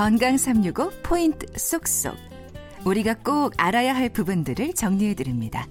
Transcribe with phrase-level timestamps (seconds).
[0.00, 2.16] 건강 365 포인트 쏙쏙.
[2.86, 5.66] 우리가 꼭 알아야 할 부분들을 정리해 드립니다.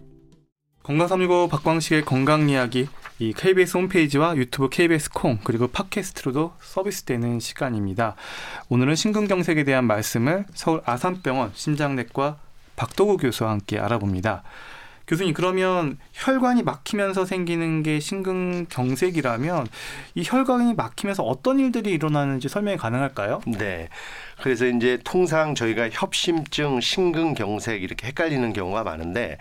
[0.83, 2.87] 건강 365 박광식의 건강 이야기
[3.17, 8.13] 이 KBS 홈페이지와 유튜브 KBS 콩 그리고 팟캐스트로도 서비스되는 시간입니다.
[8.69, 12.37] 오늘은 심근경색에 대한 말씀을 서울 아산병원 심장내과
[12.75, 14.43] 박도구 교수와 함께 알아봅니다.
[15.09, 19.65] 교수님 그러면 혈관이 막히면서 생기는 게 심근경색이라면
[20.13, 23.41] 이 혈관이 막히면서 어떤 일들이 일어나는지 설명이 가능할까요?
[23.47, 23.89] 네.
[24.43, 29.39] 그래서 이제 통상 저희가 협심증, 심근경색 이렇게 헷갈리는 경우가 많은데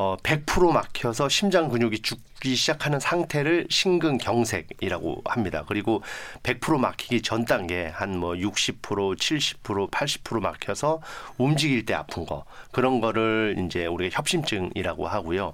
[0.00, 5.64] 어, 100% 막혀서 심장 근육이 죽기 시작하는 상태를 심근경색이라고 합니다.
[5.68, 6.02] 그리고
[6.42, 11.02] 100% 막히기 전 단계 한 뭐 60%, 70%, 80% 막혀서
[11.36, 15.52] 움직일 때 아픈 거 그런 거를 이제 우리가 협심증이라고 하고요.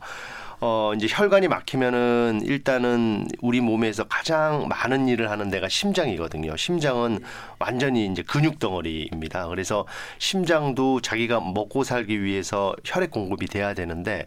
[0.60, 6.56] 어, 이제 혈관이 막히면은 일단은 우리 몸에서 가장 많은 일을 하는 데가 심장이거든요.
[6.56, 7.20] 심장은
[7.58, 9.48] 완전히 이제 근육 덩어리입니다.
[9.48, 9.86] 그래서
[10.18, 14.26] 심장도 자기가 먹고 살기 위해서 혈액 공급이 돼야 되는데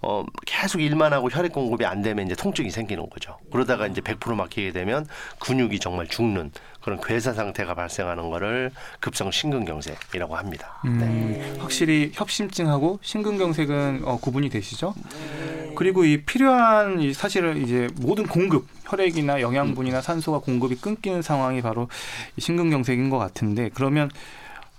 [0.00, 3.36] 어, 계속 일만 하고 혈액 공급이 안 되면 이제 통증이 생기는 거죠.
[3.50, 5.06] 그러다가 이제 100% 막히게 되면
[5.40, 10.80] 근육이 정말 죽는 그런 괴사 상태가 발생하는 거를 급성 심근경색이라고 합니다.
[10.84, 11.54] 음, 네.
[11.58, 14.94] 확실히 협심증하고 심근경색은 어, 구분이 되시죠?
[15.10, 15.72] 네.
[15.76, 21.88] 그리고 이 필요한 이 사실은 이제 모든 공급 혈액이나 영양분이나 산소가 공급이 끊기는 상황이 바로
[22.36, 24.10] 이 심근경색인 것 같은데 그러면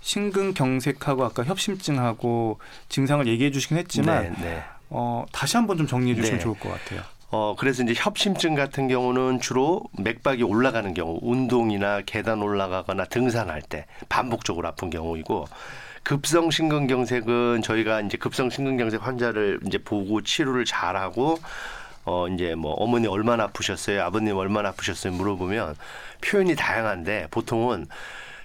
[0.00, 4.64] 심근경색하고 아까 협심증하고 증상을 얘기해 주시긴 했지만 네, 네.
[4.90, 6.44] 어, 다시 한번 좀 정리해 주시면 네.
[6.44, 7.02] 좋을 것 같아요.
[7.30, 13.86] 어, 그래서 이제 협심증 같은 경우는 주로 맥박이 올라가는 경우, 운동이나 계단 올라가거나 등산할 때
[14.08, 15.46] 반복적으로 아픈 경우이고,
[16.02, 21.38] 급성 심근경색은 저희가 이제 급성 심근경색 환자를 이제 보고 치료를 잘하고,
[22.04, 24.02] 어, 이제 뭐 어머니 얼마나 아프셨어요?
[24.02, 25.12] 아버님 얼마나 아프셨어요?
[25.12, 25.76] 물어보면
[26.22, 27.86] 표현이 다양한데 보통은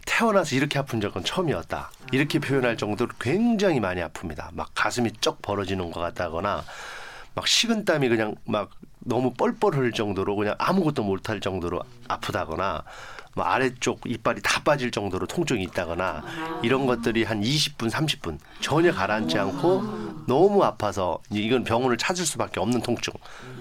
[0.05, 1.91] 태어나서 이렇게 아픈 적은 처음이었다.
[2.11, 4.49] 이렇게 표현할 정도로 굉장히 많이 아픕니다.
[4.53, 6.63] 막 가슴이 쩍 벌어지는 것 같다거나
[7.33, 12.83] 막 식은땀이 그냥 막 너무 뻘뻘 흘 정도로 그냥 아무것도 못할 정도로 아프다거나
[13.35, 16.23] 뭐 아래쪽 이빨이 다 빠질 정도로 통증이 있다거나
[16.63, 22.81] 이런 것들이 한 20분, 30분 전혀 가라앉지 않고 너무 아파서 이건 병원을 찾을 수밖에 없는
[22.81, 23.13] 통증.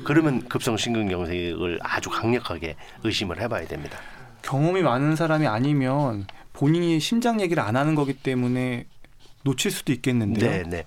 [0.04, 3.98] 그러면 급성 심근경색을 아주 강력하게 의심을 해봐야 됩니다.
[4.44, 8.86] 경험이 많은 사람이 아니면 본인이 심장 얘기를 안 하는 거기 때문에
[9.42, 10.50] 놓칠 수도 있겠는데요.
[10.50, 10.84] 네, 네.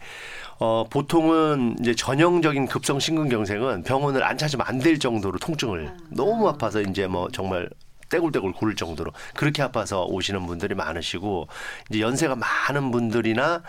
[0.59, 6.81] 어, 보통은 이제 전형적인 급성 심근경색은 병원을 안 찾으면 안 될 정도로 통증을 너무 아파서
[6.81, 7.69] 이제 뭐 정말
[8.09, 11.47] 떼굴떼굴 구를 정도로 그렇게 아파서 오시는 분들이 많으시고
[11.89, 13.62] 이제 연세가 많은 분들이나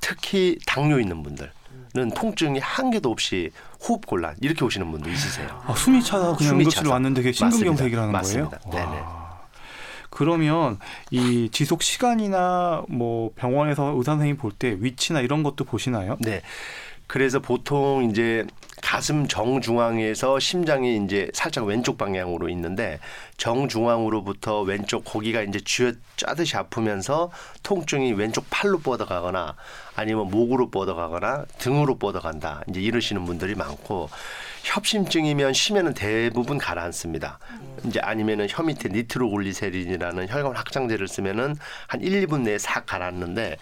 [0.00, 1.50] 특히 당뇨 있는 분들
[1.92, 3.50] 는 통증이 한 개도 없이
[3.82, 5.48] 호흡 곤란 이렇게 오시는 분도 있으세요.
[5.66, 8.58] 아, 숨이 차서 그냥 응급실 왔는데 그게 심근경색이라는 맞습니다.
[8.58, 8.60] 거예요?
[8.72, 8.90] 맞습니다.
[8.92, 9.02] 네네.
[10.10, 10.78] 그러면
[11.10, 16.16] 이 지속 시간이나 뭐 병원에서 의사 선생님 볼 때 위치나 이런 것도 보시나요?
[16.20, 16.42] 네.
[17.10, 18.46] 그래서 보통 이제
[18.80, 23.00] 가슴 정중앙에서 심장이 이제 살짝 왼쪽 방향으로 있는데
[23.36, 27.32] 정중앙으로부터 왼쪽 고기가 이제 쥐어 짜듯이 아프면서
[27.64, 29.56] 통증이 왼쪽 팔로 뻗어가거나
[29.96, 32.62] 아니면 목으로 뻗어가거나 등으로 뻗어간다.
[32.68, 34.08] 이제 이러시는 분들이 많고
[34.62, 37.40] 협심증이면 심해는 대부분 가라앉습니다.
[37.86, 41.56] 이제 아니면은 혀 밑에 니트로글리세린이라는 혈관 확장제를 쓰면은
[41.88, 43.56] 한 1, 2분 내에 싹 가라앉는데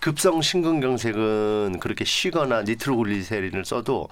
[0.00, 4.08] 급성 심근경색은 그렇게 쉬거나 니트로글리세린을 써도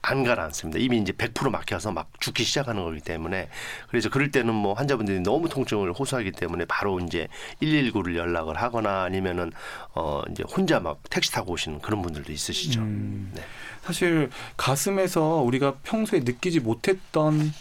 [0.00, 0.78] 안 가라앉습니다.
[0.78, 3.48] 이미 이제 100% 막혀서 막 죽기 시작하는 거기 때문에
[3.88, 7.28] 그래서 그럴 때는 뭐 환자분들이 너무 통증을 호소하기 때문에 바로 이제
[7.60, 9.52] 119를 연락을 하거나 아니면은
[9.94, 12.80] 어 이제 혼자 막 택시 타고 오시는 그런 분들도 있으시죠.
[12.80, 13.42] 음, 네.
[13.82, 17.52] 사실 가슴에서 우리가 평소에 느끼지 못했던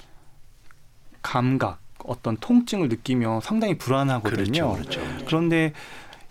[1.22, 4.74] 감각, 어떤 통증을 느끼며 상당히 불안하거든요.
[4.74, 5.26] 그렇죠, 그렇죠.
[5.26, 5.74] 그런데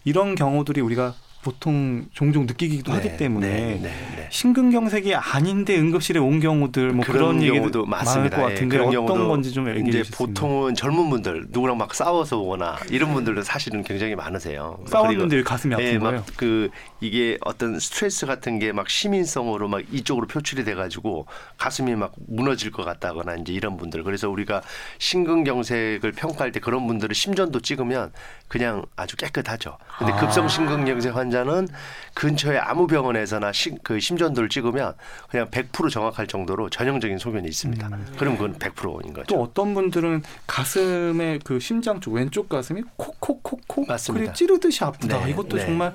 [0.04, 1.14] 이런 경우들이 우리가
[1.46, 7.04] 보통 종종 느끼기도 네, 하기 때문에 네, 네, 네, 심근경색이 아닌데 응급실에 온 경우들 뭐
[7.04, 10.26] 그런, 그런 얘기도 많을 것 예, 같은데 네, 어떤 건지 좀 얘기해 주세요.
[10.26, 14.78] 보통은 젊은 분들 누구랑 막 싸워서 오거나 이런 분들도 사실은 굉장히 많으세요.
[14.86, 16.24] 싸웠는데 가슴이 아픈 예, 거예요.
[16.36, 16.68] 그
[17.00, 21.26] 이게 어떤 스트레스 같은 게 막 시민성으로 막 이쪽으로 표출이 돼가지고
[21.56, 24.62] 가슴이 막 무너질 것 같다거나 이제 이런 분들 그래서 우리가
[24.98, 28.12] 심근경색을 평가할 때 그런 분들을 심전도 찍으면
[28.48, 29.78] 그냥 아주 깨끗하죠.
[29.98, 30.16] 근데 아.
[30.16, 31.68] 급성 심근경색 환자 환자는
[32.14, 34.94] 근처에 아무 병원에서나 시, 그 심전도를 찍으면
[35.28, 37.86] 그냥 100% 정확할 정도로 전형적인 소견이 있습니다.
[37.88, 38.06] 음.
[38.18, 39.26] 그럼 그건 100%인 거죠.
[39.26, 44.32] 또 어떤 분들은 가슴에 그 심장 쪽 왼쪽 가슴이 콕콕콕콕 맞습니다.
[44.32, 45.24] 찌르듯이 아프다.
[45.24, 45.66] 네, 이것도 네.
[45.66, 45.94] 정말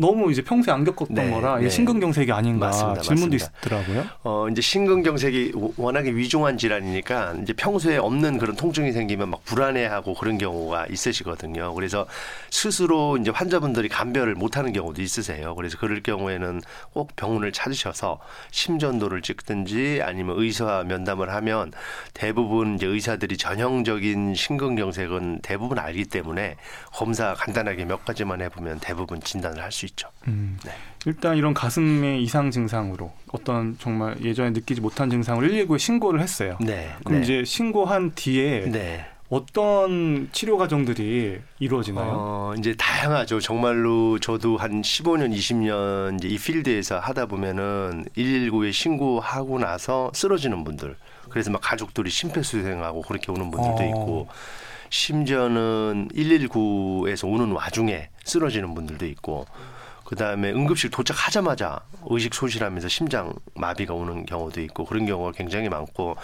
[0.00, 1.68] 너무 이제 평소에 안 겪었던 네, 거라 네.
[1.68, 3.58] 심근경색이 아닌가 맞습니다, 질문도 맞습니다.
[3.58, 4.04] 있더라고요.
[4.22, 10.14] 어 이제 심근경색이 워- 워낙에 위중한 질환이니까 이제 평소에 없는 그런 통증이 생기면 막 불안해하고
[10.14, 11.74] 그런 경우가 있으시거든요.
[11.74, 12.06] 그래서
[12.50, 15.56] 스스로 이제 환자분들이 감별을 못하는 경우도 있으세요.
[15.56, 16.60] 그래서 그럴 경우에는
[16.92, 18.20] 꼭 병원을 찾으셔서
[18.52, 21.72] 심전도를 찍든지 아니면 의사와 면담을 하면
[22.14, 26.54] 대부분 이제 의사들이 전형적인 심근경색은 대부분 알기 때문에
[26.92, 30.08] 검사 간단하게 몇 가지만 해보면 대부분 진단을 할 수 있 죠.
[30.26, 30.58] 음.
[30.64, 30.72] 네.
[31.06, 36.58] 일단 이런 가슴의 이상 증상으로 어떤 정말 예전에 느끼지 못한 증상을 119에 신고를 했어요.
[36.60, 36.90] 네.
[37.04, 37.24] 그럼 네.
[37.24, 39.06] 이제 신고한 뒤에 네.
[39.30, 42.14] 어떤 치료 과정들이 이루어지나요?
[42.16, 43.40] 어, 이제 다양하죠.
[43.40, 50.96] 정말로 저도 한 15년, 20년 이제 이 필드에서 하다 보면은 119에 신고하고 나서 쓰러지는 분들.
[51.28, 53.86] 그래서 막 가족들이 심폐소생하고 그렇게 오는 분들도 어.
[53.86, 54.28] 있고
[54.88, 59.44] 심지어는 119에서 오는 와중에 쓰러지는 분들도 있고
[60.08, 66.16] 그다음에 응급실 도착하자마자 의식 소실하면서 심장 마비가 오는 경우도 있고 그런 경우가 굉장히 많고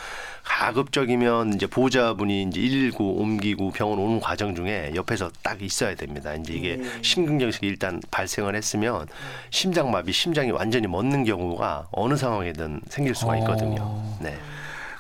[0.43, 6.33] 가급적이면 이제 보호자분이 이제 119 옮기고 병원 오는 과정 중에 옆에서 딱 있어야 됩니다.
[6.35, 9.07] 이제 이게 심근경색이 일단 발생을 했으면
[9.51, 13.83] 심장 마비, 심장이 완전히 멎는 경우가 어느 상황이든 생길 수가 있거든요.
[13.83, 14.19] 어.
[14.23, 14.39] 네.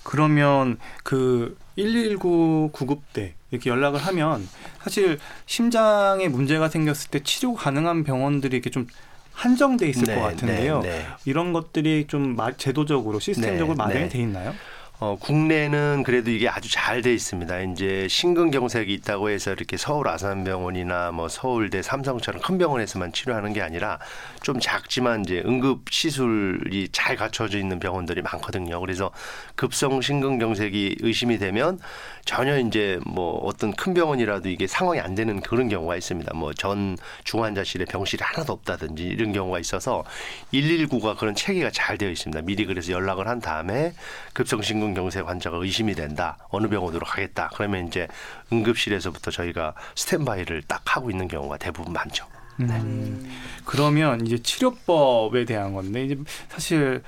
[0.04, 4.48] 그러면 그 119 구급대 이렇게 연락을 하면
[4.82, 8.86] 사실 심장에 문제가 생겼을 때 치료 가능한 병원들이 이렇게 좀
[9.32, 10.80] 한정돼 있을 네, 것 같은데요.
[10.82, 11.06] 네, 네.
[11.24, 14.08] 이런 것들이 좀 마- 제도적으로 시스템적으로 네, 마련이 네.
[14.08, 14.54] 돼 있나요?
[15.00, 17.60] 어, 국내는 그래도 이게 아주 잘 돼 있습니다.
[17.62, 23.98] 이제 심근경색이 있다고 해서 이렇게 서울 아산병원이나 뭐 서울대 삼성처럼 큰 병원에서만 치료하는 게 아니라
[24.42, 28.78] 좀 작지만 이제 응급 시술이 잘 갖춰져 있는 병원들이 많거든요.
[28.80, 29.10] 그래서
[29.56, 31.80] 급성 심근경색이 의심이 되면
[32.24, 36.32] 전혀 이제 뭐 어떤 큰 병원이라도 이게 상황이 안 되는 그런 경우가 있습니다.
[36.34, 40.04] 뭐 전 중환자실에 병실이 하나도 없다든지 이런 경우가 있어서
[40.52, 42.42] 119가 그런 체계가 잘 되어 있습니다.
[42.42, 43.92] 미리 그래서 연락을 한 다음에
[44.32, 46.36] 급성 심근 경색 환자가 의심이 된다.
[46.50, 47.50] 어느 병원으로 가겠다.
[47.54, 48.08] 그러면 이제
[48.52, 52.26] 응급실에서부터 저희가 스탠바이를 딱 하고 있는 경우가 대부분 많죠.
[52.60, 53.30] 음,
[53.64, 57.02] 그러면 이제 치료법에 대한 건데 이제 사실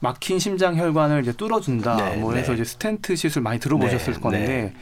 [0.00, 1.96] 막힌 심장 혈관을 이제 뚫어준다.
[1.96, 2.54] 네, 뭐 해서 네.
[2.54, 4.74] 이제 스텐트 시술 많이 들어보셨을 네, 건데 네.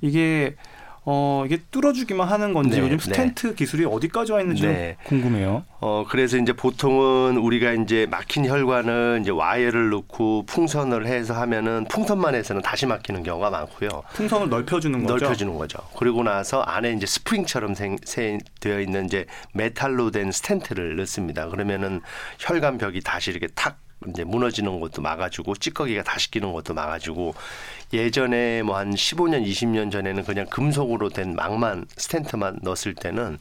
[0.00, 0.56] 이게
[1.04, 3.04] 어 이게 뚫어주기만 하는 건지 네, 요즘 네.
[3.04, 4.96] 스텐트 기술이 어디까지 와 있는지 좀 네.
[5.04, 5.64] 궁금해요.
[5.80, 12.34] 어 그래서 이제 보통은 우리가 이제 막힌 혈관을 이제 와이어를 넣고 풍선을 해서 하면은 풍선만
[12.34, 14.02] 해서는 다시 막히는 경우가 많고요.
[14.12, 15.24] 풍선을 넓혀주는 거죠.
[15.24, 15.78] 넓혀주는 거죠.
[15.98, 19.24] 그리고 나서 안에 이제 스프링처럼 생, 세, 되어 있는 이제
[19.54, 21.48] 메탈로 된 스텐트를 넣습니다.
[21.48, 22.02] 그러면은
[22.38, 27.34] 혈관 벽이 다시 이렇게 탁 이제 무너지는 것도 막아주고 찌꺼기가 다시 끼는 것도 막아주고
[27.92, 33.38] 예전에 뭐 한 15년, 20년 전에는 그냥 금속으로 된 망만 스텐트만 넣었을 때는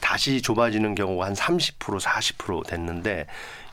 [0.00, 3.26] 다시 좁아지는 경우가 한 30% 40% 됐는데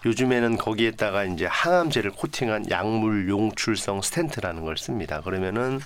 [0.05, 5.21] 요즘에는 거기에다가 이제 항암제를 코팅한 약물 용출성 스텐트라는 걸 씁니다.
[5.21, 5.79] 그러면은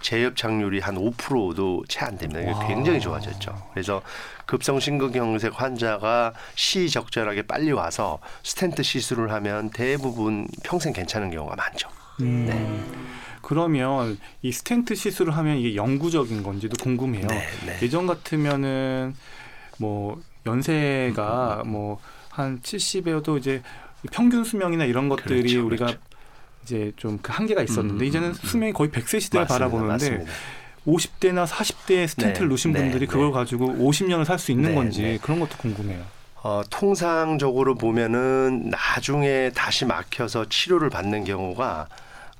[0.00, 2.40] 재협착률이 한 5%도 채 안 됩니다.
[2.40, 2.66] 이게 와.
[2.68, 3.68] 굉장히 좋아졌죠.
[3.74, 4.00] 그래서
[4.46, 11.88] 급성 심근경색 환자가 시의적절하게 빨리 와서 스텐트 시술을 하면 대부분 평생 괜찮은 경우가 많죠.
[12.20, 12.97] 음,
[13.48, 17.26] 그러면 이 스텐트 시술을 하면 이게 영구적인 건지도 궁금해요.
[17.28, 17.78] 네, 네.
[17.82, 19.14] 예전 같으면은
[19.78, 21.98] 뭐 연세가 뭐
[22.38, 23.62] 한 70에도 이제
[24.12, 26.00] 평균 수명이나 이런 것들이 그렇죠, 우리가 그렇죠.
[26.62, 29.48] 이제 좀 그 한계가 있었는데 음, 이제는 음, 수명이 거의 100세 시대를 맞습니다.
[29.48, 30.32] 바라보는데 맞습니다.
[30.86, 33.12] 50대나 40대에 스텐트를 네, 놓으신 네, 분들이 네.
[33.12, 35.18] 그걸 가지고 50년을 살 수 있는 네, 건지 네.
[35.20, 36.04] 그런 것도 궁금해요.
[36.44, 41.88] 어, 통상적으로 보면은 나중에 다시 막혀서 치료를 받는 경우가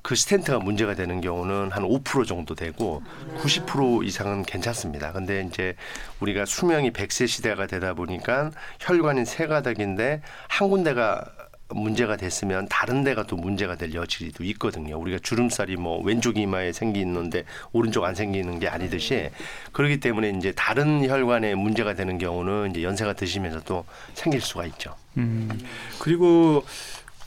[0.02, 3.02] 그 스텐트가 문제가 되는 경우는 한 5% 정도 되고
[3.38, 5.12] 90% 이상은 괜찮습니다.
[5.12, 5.74] 근데 이제
[6.20, 8.50] 우리가 수명이 100세 시대가 되다 보니까
[8.80, 11.24] 혈관이 세 가닥인데 한 군데가
[11.70, 14.98] 문제가 됐으면 다른 데가 또 문제가 될 여지도 있거든요.
[14.98, 19.28] 우리가 주름살이 뭐 왼쪽 이마에 생기는데 오른쪽 안 생기는 게 아니듯이
[19.72, 24.94] 그렇기 때문에 이제 다른 혈관에 문제가 되는 경우는 이제 연세가 드시면서 또 생길 수가 있죠.
[25.18, 25.48] 음,
[25.98, 26.64] 그리고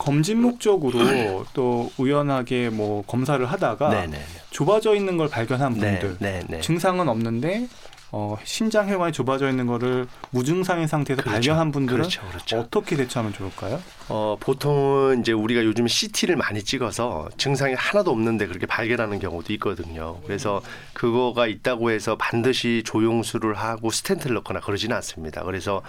[0.02, 4.18] 검진 목적으로 또 우연하게 뭐 검사를 하다가 네네.
[4.50, 6.60] 좁아져 있는 걸 발견한 네, 분들 네, 네.
[6.60, 7.68] 증상은 없는데
[8.14, 11.32] 어, 심장 혈관이 좁아져 있는 거를 무증상인 상태에서 그렇죠.
[11.34, 12.58] 발견한 분들은 그렇죠, 그렇죠.
[12.58, 13.80] 어떻게 대처하면 좋을까요?
[14.10, 20.20] 어, 보통은 이제 우리가 요즘 CT를 많이 찍어서 증상이 하나도 없는데 그렇게 발견하는 경우도 있거든요.
[20.26, 20.60] 그래서
[20.92, 25.42] 그거가 있다고 해서 반드시 조용수를 하고 스텐트를 넣거나 그러지는 않습니다.
[25.42, 25.80] 그래서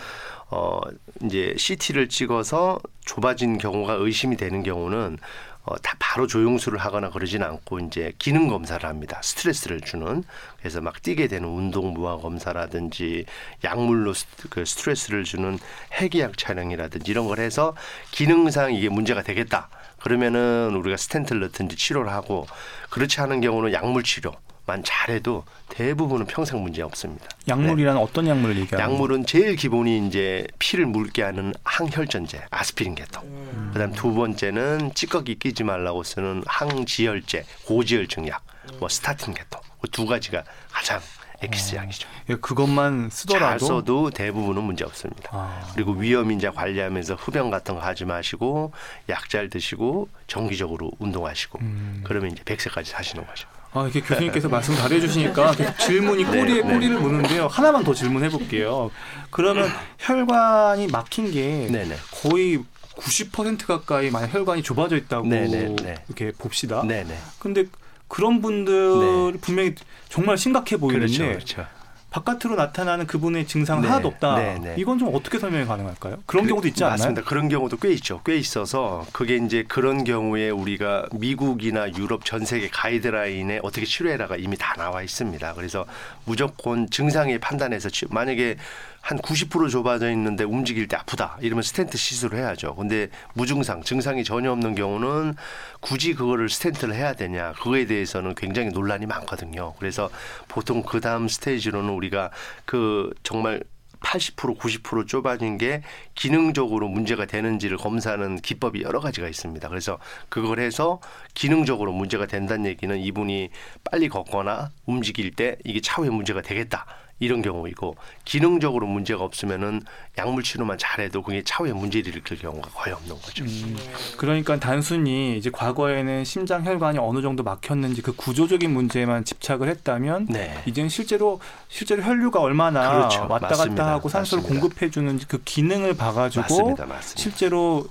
[0.49, 0.79] 어,
[1.25, 5.17] 이제 CT를 찍어서 좁아진 경우가 의심이 되는 경우는
[5.65, 9.19] 어, 다 바로 조영수를 하거나 그러진 않고 이제 기능 검사를 합니다.
[9.23, 10.23] 스트레스를 주는
[10.59, 13.25] 그래서 막 뛰게 되는 운동 무화 검사라든지
[13.63, 15.57] 약물로 스, 그 스트레스를 주는
[15.93, 17.75] 핵의학 촬영이라든지 이런 걸 해서
[18.11, 19.69] 기능상 이게 문제가 되겠다.
[20.01, 22.45] 그러면은 우리가 스텐트를 넣든지 치료를 하고
[22.89, 24.33] 그렇지 않은 경우는 약물 치료.
[24.65, 27.25] 만 잘해도 대부분은 평생 문제 없습니다.
[27.47, 28.01] 약물이란 네.
[28.01, 28.91] 어떤 약물을 얘기하는?
[28.93, 33.23] 약물은 제일 기본이 이제 피를 묽게 하는 항혈전제, 아스피린 계통.
[33.25, 33.69] 음.
[33.73, 38.43] 그다음 두 번째는 찌꺼기 끼지 말라고 쓰는 항지혈제, 고지혈증 약,
[38.79, 39.59] 뭐 스타틴 계통.
[39.81, 41.01] 그 두 가지가 가장
[41.41, 42.07] 엑기스 약이죠.
[42.29, 45.29] 예, 그것만 쓰더라도 잘 써도 대부분은 문제 없습니다.
[45.33, 45.71] 아.
[45.73, 48.71] 그리고 위험 인자 관리하면서 흡연 같은 거 하지 마시고
[49.09, 52.01] 약 잘 드시고 정기적으로 운동하시고 음.
[52.05, 53.49] 그러면 이제 100세까지 사시는 거죠.
[53.73, 56.73] 아, 이렇게 교수님께서 말씀 잘해 주시니까 질문이 꼬리에 네, 네.
[56.73, 57.47] 꼬리를 무는데요.
[57.47, 58.91] 하나만 더 질문해 볼게요.
[59.31, 61.95] 그러면 혈관이 막힌 게 네, 네.
[62.11, 62.59] 거의
[62.95, 65.75] 90% 가까이 만약 혈관이 좁아져 있다고 네.
[66.07, 66.83] 이렇게 봅시다.
[66.83, 67.17] 네네.
[67.39, 67.65] 근데
[68.07, 69.39] 그런 분들 네.
[69.41, 69.73] 분명히
[70.09, 71.65] 정말 심각해 보이는데 그렇죠, 그렇죠.
[72.13, 74.35] 바깥으로 나타나는 그분의 증상 네, 하나도 없다.
[74.35, 74.75] 네, 네.
[74.77, 76.19] 이건 좀 어떻게 설명이 가능할까요?
[76.27, 76.97] 그런 그, 경우도 있지 않나요?
[76.97, 77.23] 맞습니다.
[77.23, 78.21] 그런 경우도 꽤 있죠.
[78.23, 84.57] 꽤 있어서 그게 이제 그런 경우에 우리가 미국이나 유럽 전 세계 가이드라인에 어떻게 치료해라가 이미
[84.57, 85.55] 다 나와 있습니다.
[85.55, 85.85] 그래서
[86.25, 88.57] 무조건 증상에 판단해서 만약에
[89.03, 92.73] 한 90% 좁아져 있는데 움직일 때 아프다 이러면 스텐트 시술을 해야죠.
[92.75, 95.35] 근데 무증상 증상이 전혀 없는 경우는
[95.81, 99.73] 굳이 그거를 스텐트를 해야 되냐 그거에 대해서는 굉장히 논란이 많거든요.
[99.77, 100.09] 그래서
[100.47, 102.31] 보통 그 다음 스테이지로는 우리가
[102.63, 103.61] 그 정말
[103.99, 105.81] 80% 90% 좁아진 게
[106.15, 109.67] 기능적으로 문제가 되는지를 검사하는 기법이 여러 가지가 있습니다.
[109.67, 111.01] 그래서 그걸 해서
[111.33, 113.49] 기능적으로 문제가 된다는 얘기는 이분이
[113.83, 116.85] 빨리 걷거나 움직일 때 이게 차후에 문제가 되겠다.
[117.19, 119.81] 이런 경우이고 기능적으로 문제가 없으면은
[120.17, 123.43] 약물 치료만 잘해도 그게 차후에 문제를 일으킬 경우가 거의 없는 거죠.
[123.45, 123.77] 음,
[124.17, 130.61] 그러니까 단순히 이제 과거에는 심장 혈관이 어느 정도 막혔는지 그 구조적인 문제만 집착을 했다면 네.
[130.65, 131.39] 이제는 실제로
[131.69, 133.27] 실제로 혈류가 얼마나 그렇죠.
[133.29, 136.85] 왔다 갔다 하고 산소를 공급해 주는지 그 기능을 봐가지고 맞습니다.
[136.85, 137.21] 맞습니다.
[137.21, 137.87] 실제로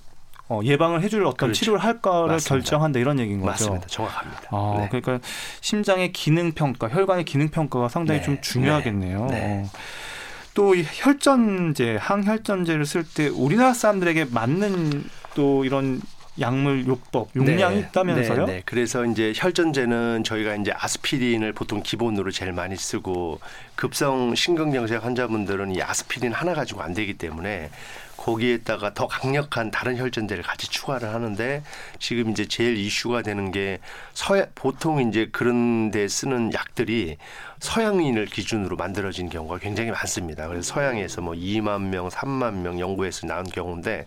[0.53, 1.61] 어, 예방을 해줄 어떤 그렇죠.
[1.61, 2.55] 치료를 할까를 맞습니다.
[2.55, 3.51] 결정한다 이런 얘기인 거죠.
[3.51, 3.87] 맞습니다.
[3.87, 4.43] 정확합니다.
[4.51, 4.89] 아, 네.
[4.91, 5.27] 그러니까
[5.63, 8.27] 심장의 기능 평가, 혈관의 기능 평가가 상당히 네.
[8.27, 9.27] 좀 중요하겠네요.
[9.31, 9.41] 네.
[9.41, 9.67] 네.
[10.55, 15.05] 또 혈전제, 항혈전제를 쓸 때 우리나라 사람들에게 맞는
[15.35, 16.03] 또 이런
[16.41, 18.47] 약물 요법 용량이 네, 있다면서요?
[18.47, 18.63] 네, 네.
[18.65, 23.39] 그래서 이제 혈전제는 저희가 이제 아스피린을 보통 기본으로 제일 많이 쓰고
[23.75, 27.71] 급성 심근경색 환자분들은 이 아스피린 하나 가지고 안 되기 때문에
[28.23, 31.63] 거기에다가 더 강력한 다른 혈전제를 같이 추가를 하는데
[31.99, 33.81] 지금 이제 제일 이슈가 되는 게
[34.15, 37.17] 서양 보통 이제 그런 데 쓰는 약들이
[37.59, 40.47] 서양인을 기준으로 만들어진 경우가 굉장히 많습니다.
[40.47, 44.07] 그래서 서양에서 뭐 2만 명, 3만 명 연구에서 나온 경우인데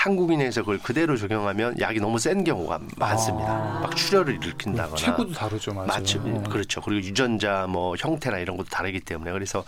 [0.00, 3.52] 한국인에서 그걸 그대로 적용하면 약이 너무 센 경우가 많습니다.
[3.52, 3.80] 아.
[3.82, 4.96] 막 출혈을 일으킨다거나.
[4.96, 5.88] 체구도 다르죠, 맞아요.
[5.88, 6.22] 맞죠.
[6.24, 6.42] 어.
[6.48, 6.80] 그렇죠.
[6.80, 9.62] 그리고 유전자 뭐 형태나 이런 것도 다르기 때문에 그래서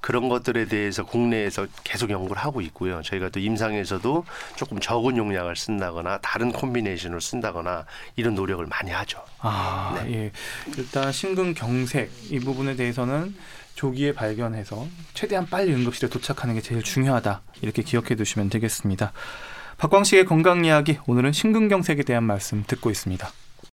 [0.00, 3.02] 그런 것들에 대해서 국내에서 계속 연구를 하고 있고요.
[3.02, 4.24] 저희가 또 임상에서도
[4.56, 7.84] 조금 적은 용량을 쓴다거나 다른 콤비네이션을 쓴다거나
[8.16, 9.22] 이런 노력을 많이 하죠.
[9.40, 10.14] 아, 네.
[10.14, 10.32] 예.
[10.78, 13.34] 일단 심근경색 이 부분에 대해서는
[13.74, 17.42] 조기에 발견해서 최대한 빨리 응급실에 도착하는 게 제일 중요하다.
[17.60, 19.12] 이렇게 기억해 두시면 되겠습니다.
[19.78, 23.43] 박광식의 건강 이야기 오늘은 심근경색에 대한 말씀 듣고 있습니다.